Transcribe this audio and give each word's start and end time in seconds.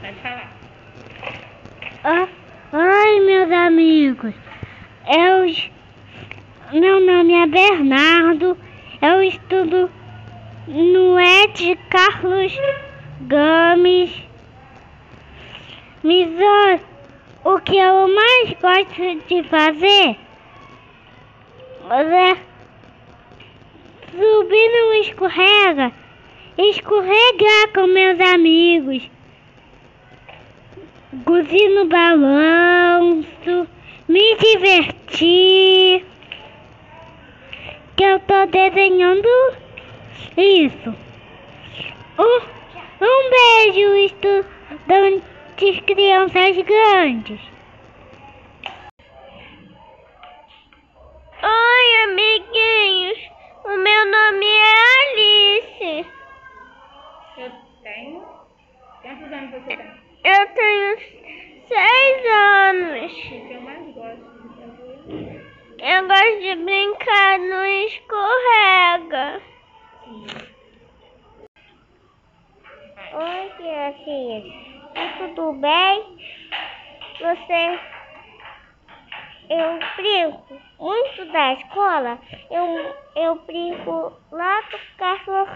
Pode 0.00 0.14
falar. 0.22 0.50
Ah, 2.04 2.28
meus 3.26 3.50
amigos. 3.50 4.34
Eu, 5.06 6.80
meu 6.80 7.00
nome 7.00 7.34
é 7.34 7.46
Bernardo. 7.46 8.56
Eu 9.02 9.22
estudo 9.22 9.90
no 10.66 11.20
Ed 11.20 11.76
Carlos 11.90 12.56
Gomes. 13.20 14.10
Ó, 16.02 17.52
o 17.52 17.60
que 17.60 17.76
eu 17.76 18.08
mais 18.14 18.54
gosto 18.60 19.26
de 19.28 19.42
fazer 19.48 20.16
é 21.90 22.36
subir 24.10 24.68
no 24.68 24.94
escorrega, 25.02 25.92
escorregar 26.56 27.72
com 27.74 27.86
meus 27.86 28.20
amigos, 28.20 29.10
gozir 31.30 31.68
no 31.68 31.84
balanço, 31.84 33.68
me 34.08 34.36
divertir. 34.36 36.04
Que 37.96 38.04
eu 38.04 38.18
tô 38.20 38.46
desenhando 38.46 39.28
isso. 40.36 40.92
Um, 42.18 42.40
um 43.04 43.30
beijo, 43.30 43.94
estudantes, 43.96 45.80
crianças 45.86 46.56
grandes. 46.56 47.40
Oi, 51.42 52.02
amiguinhos. 52.04 53.18
O 53.64 53.76
meu 53.76 54.04
nome 54.10 54.46
é 54.46 54.74
Alice. 55.04 56.06
Eu 57.38 57.50
tenho. 57.84 58.24
Quantos 59.02 59.32
anos 59.32 59.50
você 59.52 59.76
tem? 59.76 60.10
Eu 60.22 60.46
tenho 60.48 60.98
seis 61.66 62.26
anos. 62.26 63.10
O 63.10 63.16
que 63.16 63.52
eu 63.54 63.60
mais 63.62 63.94
gosto 63.94 64.22
de 65.08 65.82
gosto 66.06 66.40
de 66.40 66.54
brincar 66.56 67.38
no 67.38 67.64
escorrega. 67.64 69.42
Oi, 73.12 73.50
criancinhas. 73.56 74.44
Tá 74.94 75.14
tudo 75.18 75.52
bem? 75.54 76.16
Você. 77.20 77.80
Eu 79.50 79.78
brinco 79.96 80.60
muito 80.78 81.32
da 81.32 81.54
escola. 81.54 82.18
Eu, 82.50 82.94
eu 83.16 83.34
brinco 83.46 84.12
lá 84.30 84.60
do 84.60 84.78
Carlos 84.96 85.48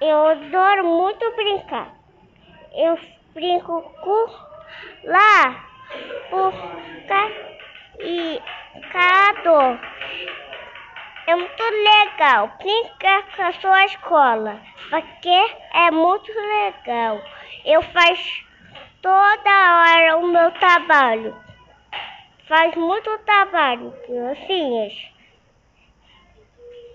Eu 0.00 0.26
adoro 0.26 0.84
muito 0.84 1.30
brincar. 1.36 1.94
Eu 2.74 2.98
brinco 3.32 3.80
com 4.00 4.26
lá 5.04 5.64
por 6.30 6.52
É 11.26 11.36
muito 11.36 11.62
legal 11.62 12.50
brincar 12.56 13.36
com 13.36 13.42
a 13.42 13.52
sua 13.52 13.84
escola, 13.84 14.58
porque 14.88 15.54
é 15.74 15.90
muito 15.90 16.32
legal. 16.32 17.22
Eu 17.62 17.82
faço 17.82 18.46
toda 19.02 19.82
hora 19.82 20.16
o 20.16 20.28
meu 20.28 20.50
trabalho. 20.52 21.36
Faz 22.46 22.74
muito 22.76 23.18
trabalho, 23.26 23.92
criancinhas. 24.06 24.94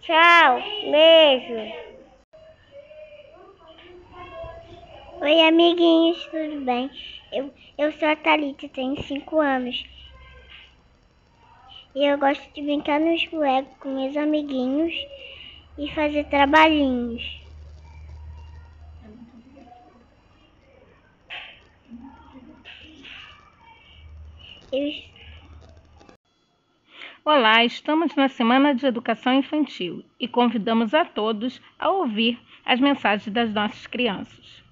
Tchau, 0.00 0.62
beijo. 0.90 1.72
Oi, 5.20 5.40
amiguinhos, 5.42 6.26
tudo 6.26 6.60
bem? 6.64 6.90
Eu, 7.32 7.54
eu 7.78 7.92
sou 7.92 8.08
a 8.08 8.16
Thalita, 8.16 8.68
tenho 8.68 9.00
5 9.04 9.40
anos. 9.40 9.95
E 11.96 12.04
eu 12.04 12.18
gosto 12.18 12.52
de 12.52 12.60
brincar 12.60 13.00
no 13.00 13.14
escorrego 13.14 13.70
com 13.80 13.94
meus 13.94 14.14
amiguinhos 14.18 14.92
e 15.78 15.90
fazer 15.94 16.24
trabalhinhos. 16.24 17.22
Olá, 27.24 27.64
estamos 27.64 28.14
na 28.14 28.28
Semana 28.28 28.74
de 28.74 28.84
Educação 28.84 29.32
Infantil 29.32 30.04
e 30.20 30.28
convidamos 30.28 30.92
a 30.92 31.02
todos 31.02 31.62
a 31.78 31.90
ouvir 31.90 32.38
as 32.66 32.78
mensagens 32.78 33.32
das 33.32 33.50
nossas 33.54 33.86
crianças. 33.86 34.65